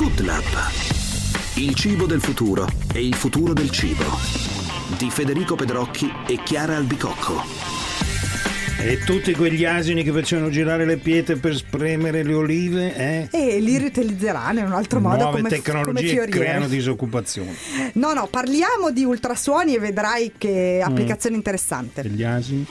[0.00, 0.44] Food Lab.
[1.56, 4.04] Il cibo del futuro e il futuro del cibo.
[4.96, 7.42] Di Federico Pedrocchi e Chiara Albicocco.
[8.78, 13.28] E tutti quegli asini che facevano girare le pietre per spremere le olive, eh?
[13.30, 17.54] E li riutilizzeranno in un altro modo Nuove come, tecnologie come creano disoccupazione.
[17.92, 22.00] No, no, parliamo di ultrasuoni e vedrai che applicazione interessante.
[22.00, 22.66] Degli asini.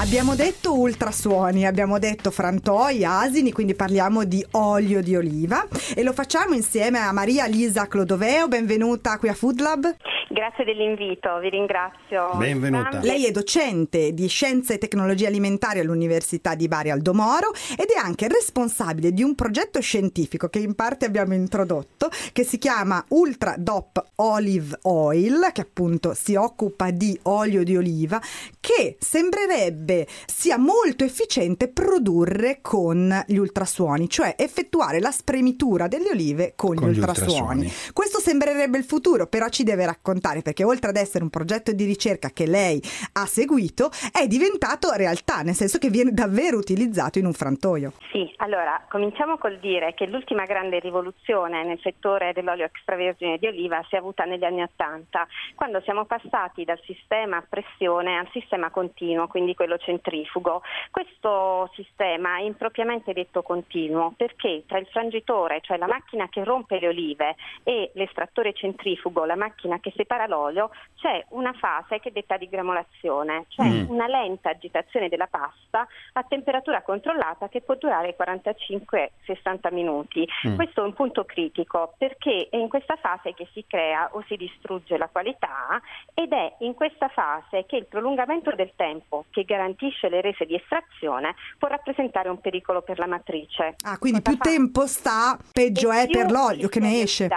[0.00, 6.12] Abbiamo detto ultrasuoni, abbiamo detto frantoi, asini, quindi parliamo di olio di oliva e lo
[6.12, 8.46] facciamo insieme a Maria Lisa Clodoveo.
[8.46, 9.96] Benvenuta qui a Food Lab.
[10.30, 12.36] Grazie dell'invito, vi ringrazio.
[12.36, 13.00] Benvenuta.
[13.00, 18.28] Lei è docente di Scienze e Tecnologie Alimentari all'Università di Bari Aldomoro ed è anche
[18.28, 24.04] responsabile di un progetto scientifico che in parte abbiamo introdotto che si chiama Ultra Dop
[24.16, 28.20] Olive Oil, che appunto si occupa di olio di oliva,
[28.60, 36.52] che sembrerebbe sia molto efficiente produrre con gli ultrasuoni, cioè effettuare la spremitura delle olive
[36.54, 37.30] con, Con gli, gli ultrasuoni.
[37.38, 37.72] ultrasuoni.
[37.94, 41.84] Questo sembrerebbe il futuro, però ci deve raccontare perché oltre ad essere un progetto di
[41.84, 47.26] ricerca che lei ha seguito, è diventato realtà, nel senso che viene davvero utilizzato in
[47.26, 47.92] un frantoio.
[48.10, 53.84] Sì, allora cominciamo col dire che l'ultima grande rivoluzione nel settore dell'olio extravergine di oliva
[53.88, 58.70] si è avuta negli anni Ottanta, quando siamo passati dal sistema a pressione al sistema
[58.70, 60.62] continuo, quindi quello centrifugo.
[60.90, 66.78] Questo sistema è impropriamente detto continuo perché tra il frangitore, cioè la macchina che rompe
[66.80, 72.12] le olive, e l'estrattore centrifugo, la macchina che separa l'olio, c'è una fase che è
[72.12, 73.90] detta di gramolazione, cioè Mm.
[73.90, 80.26] una lenta agitazione della pasta a temperatura controllata che può durare 45-60 minuti.
[80.48, 80.54] Mm.
[80.56, 84.36] Questo è un punto critico perché è in questa fase che si crea o si
[84.36, 85.80] distrugge la qualità
[86.14, 90.54] ed è in questa fase che il prolungamento del tempo che garantisce le rese di
[90.54, 93.76] estrazione può rappresentare un pericolo per la matrice.
[93.84, 94.50] Ah, quindi Cosa più fa?
[94.56, 97.28] tempo sta, peggio E è per l'olio che ne esce.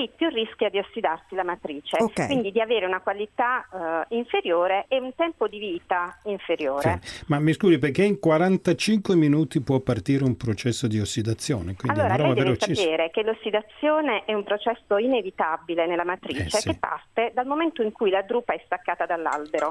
[0.00, 2.24] Sì, più rischia di ossidarsi la matrice, Ok.
[2.26, 3.66] quindi di avere una qualità
[4.08, 7.00] eh, inferiore e un tempo di vita inferiore.
[7.02, 7.24] Sì.
[7.26, 11.74] Ma mi scusi, perché in 45 minuti può partire un processo di ossidazione?
[11.76, 12.76] Quindi Allora, lei deve velocissima.
[12.76, 16.68] sapere che l'ossidazione è un processo inevitabile nella matrice Eh, sì.
[16.70, 19.68] che parte dal momento in cui la drupa è staccata dall'albero.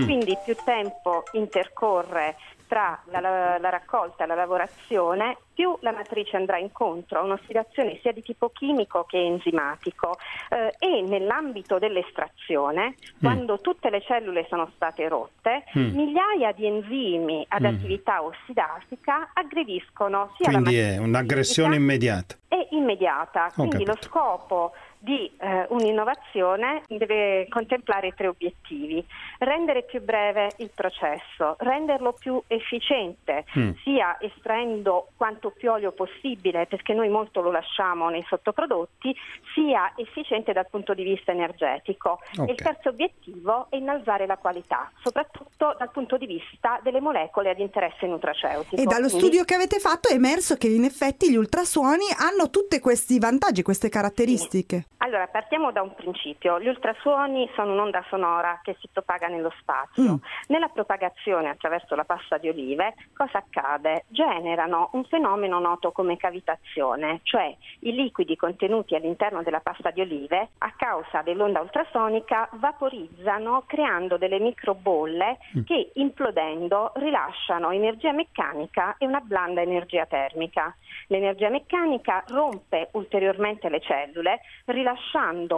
[0.00, 0.04] Mm.
[0.04, 2.36] Quindi più tempo intercorre
[2.66, 7.98] tra la, la- la raccolta e la lavorazione, più la matrice andrà incontro a un'ossidazione
[8.02, 10.16] sia di tipo chimico che enzimatico
[10.48, 15.94] Eh, e nell'ambito dell'estrazione, quando tutte le cellule sono state rotte, Mm.
[15.94, 17.64] migliaia di enzimi ad Mm.
[17.66, 22.36] attività ossidatica aggrediscono sia la Quindi matrice è un'aggressione immediata.
[22.48, 24.72] è immediata, quindi lo scopo
[25.06, 29.04] di eh, un'innovazione deve contemplare tre obiettivi.
[29.38, 33.70] Rendere più breve il processo, renderlo più efficiente, Mm.
[33.84, 39.14] sia estraendo quanto più olio possibile, perché noi molto lo lasciamo nei sottoprodotti,
[39.54, 42.18] sia efficiente dal punto di vista energetico.
[42.38, 42.48] Ok.
[42.48, 47.50] E il terzo obiettivo è innalzare la qualità, soprattutto dal punto di vista delle molecole
[47.50, 48.74] ad interesse nutraceutico.
[48.76, 52.50] E dallo Quindi- studio che avete fatto è emerso che in effetti gli ultrasuoni hanno
[52.50, 54.86] tutti questi vantaggi, queste caratteristiche.
[54.98, 56.58] Allora, partiamo da un principio.
[56.58, 60.02] Gli ultrasuoni sono un'onda sonora che si propaga nello spazio.
[60.02, 60.16] Mm.
[60.48, 64.04] Nella propagazione attraverso la pasta di olive, cosa accade?
[64.08, 70.48] Generano un fenomeno noto come cavitazione, cioè i liquidi contenuti all'interno della pasta di olive,
[70.58, 79.20] a causa dell'onda ultrasonica, vaporizzano creando delle microbolle che implodendo rilasciano energia meccanica e una
[79.20, 80.74] blanda energia termica.
[81.08, 84.85] L'energia meccanica rompe ulteriormente le cellule, rilasciando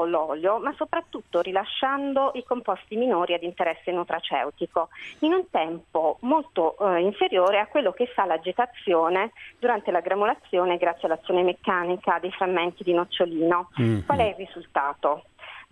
[0.05, 4.89] l'olio, ma soprattutto rilasciando i composti minori ad interesse nutraceutico,
[5.21, 11.09] in un tempo molto eh, inferiore a quello che fa l'agitazione durante la gramolazione grazie
[11.09, 13.71] all'azione meccanica dei frammenti di nocciolino.
[13.77, 14.06] Mhm.
[14.06, 15.25] Qual è il risultato?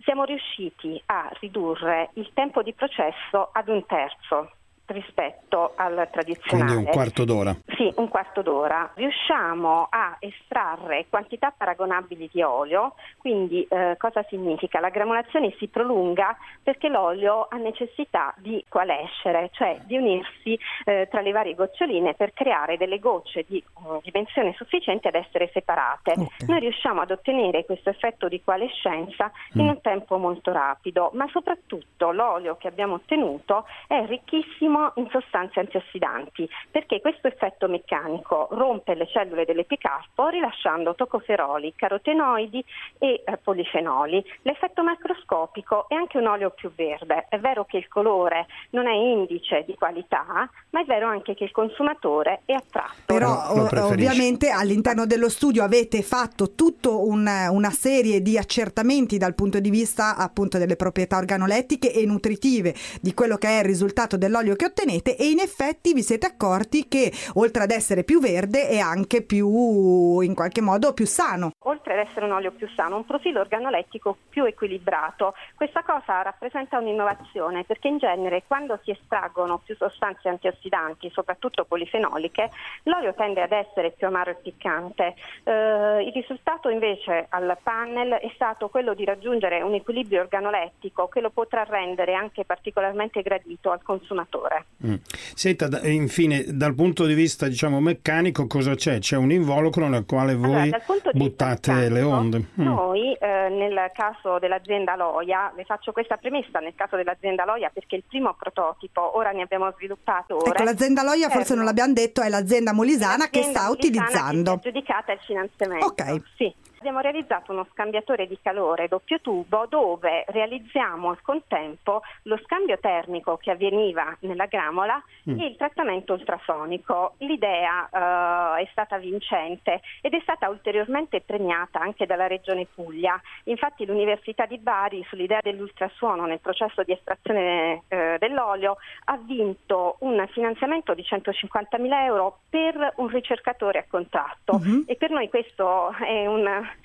[0.03, 4.51] Siamo riusciti a ridurre il tempo di processo ad un terzo
[4.87, 6.71] rispetto al tradizionale.
[6.71, 7.55] Quindi un quarto d'ora.
[7.75, 8.91] Sì, un quarto d'ora.
[8.93, 14.79] Riusciamo a estrarre quantità paragonabili di olio, quindi eh, cosa significa?
[14.79, 21.21] La gramolazione si prolunga perché l'olio ha necessità di coalescere, cioè di unirsi eh, tra
[21.21, 26.13] le varie goccioline per creare delle gocce di eh, dimensione sufficiente ad essere separate.
[26.17, 26.47] Ok.
[26.47, 29.69] Noi riusciamo ad ottenere questo effetto di coalescenza in Mm.
[29.69, 35.59] un tempo molto rapido, ma soprattutto l'olio che abbiamo ottenuto è ricchissimo trasformo in sostanze
[35.59, 42.63] antiossidanti, perché questo effetto meccanico rompe le cellule dell'epicarpo rilasciando tocoferoli, carotenoidi
[42.99, 44.23] e eh, polifenoli.
[44.43, 47.25] L'effetto macroscopico è anche un olio più verde.
[47.29, 51.45] È vero che il colore non è indice di qualità, ma è vero anche che
[51.45, 53.01] il consumatore è attratto.
[53.05, 59.59] Però ovviamente all'interno dello studio avete fatto tutta un, una serie di accertamenti dal punto
[59.59, 64.55] di vista appunto delle proprietà organolettiche e nutritive di quello che è il risultato dell'olio
[64.55, 68.79] che ottenete e in effetti vi siete accorti che oltre ad essere più verde è
[68.79, 71.51] anche più in qualche modo più sano.
[71.63, 75.33] Oltre ad essere un olio più sano, un profilo organolettico più equilibrato.
[75.55, 82.49] Questa cosa rappresenta un'innovazione perché in genere quando si estraggono più sostanze antiossidanti, soprattutto polifenoliche,
[82.83, 85.15] l'olio tende ad essere più amaro e piccante.
[85.43, 91.21] Eh, il risultato invece al panel è stato quello di raggiungere un equilibrio organolettico che
[91.21, 94.56] lo potrà rendere anche particolarmente gradito al consumatore.
[94.85, 94.93] Mm.
[95.33, 98.99] Senta, infine, dal punto di vista diciamo, meccanico cosa c'è?
[98.99, 102.37] C'è un involucro nel quale voi allora, buttate meccanico, le onde?
[102.37, 102.63] Mm.
[102.63, 107.95] Noi eh, nel caso dell'azienda Loia, le faccio questa premessa nel caso dell'azienda Loia perché
[107.95, 110.51] il primo prototipo, ora ne abbiamo sviluppato ora.
[110.51, 114.59] Ecco, l'azienda Loia forse non l'abbiamo detto, è l'azienda molisana l'azienda che sta molisana utilizzando.
[114.59, 115.85] Che è aggiudicata il finanziamento.
[115.85, 116.21] Ok.
[116.35, 116.53] Sì.
[116.87, 123.35] Abbiamo realizzato uno scambiatore di calore doppio tubo dove realizziamo al contempo lo scambio termico
[123.35, 125.37] che avveniva nella gramola mm.
[125.37, 127.15] e il trattamento ultrasonico.
[127.17, 133.19] L'idea uh, è stata vincente ed è stata ulteriormente premiata anche dalla Regione Puglia.
[133.43, 140.25] Infatti l'Università di Bari sull'idea dell'ultrasuono nel processo di estrazione uh, dell'olio ha vinto un
[140.31, 144.83] finanziamento di 150.000 euro per un ricercatore a contratto mm-hmm.
[144.85, 146.75] e per noi questo è un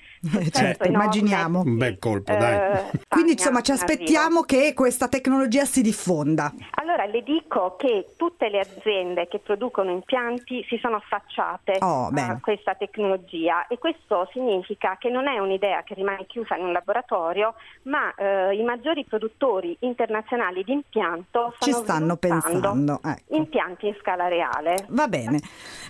[0.51, 1.61] certo, immaginiamo.
[1.61, 2.89] Un bel colpo, eh, dai.
[3.07, 6.53] Quindi insomma ci aspettiamo che questa tecnologia si diffonda.
[6.71, 12.37] Allora le dico che tutte le aziende che producono impianti si sono affacciate oh, a
[12.41, 17.55] questa tecnologia e questo significa che non è un'idea che rimane chiusa in un laboratorio,
[17.83, 22.99] ma eh, i maggiori produttori internazionali di impianto ci stanno pensando.
[23.03, 23.35] Ecco.
[23.35, 24.85] Impianti in scala reale.
[24.89, 25.39] Va bene.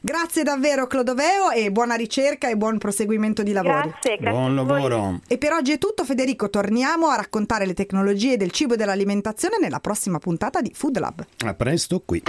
[0.02, 3.82] Grazie davvero Clodoveo e buona ricerca e buon proseguimento di lavoro.
[3.82, 4.18] Grazie.
[4.30, 5.20] Buon lavoro.
[5.28, 9.58] E per oggi è tutto Federico, torniamo a raccontare le tecnologie del cibo e dell'alimentazione
[9.60, 11.26] nella prossima puntata di Food Lab.
[11.46, 12.22] A presto qui.